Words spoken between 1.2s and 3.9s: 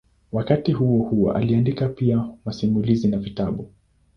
aliandika pia masimulizi na vitabu.